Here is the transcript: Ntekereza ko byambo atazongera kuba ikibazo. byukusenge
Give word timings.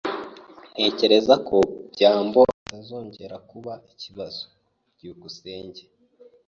Ntekereza 0.73 1.35
ko 1.47 1.57
byambo 1.93 2.41
atazongera 2.61 3.35
kuba 3.49 3.73
ikibazo. 3.91 4.43
byukusenge 4.95 5.81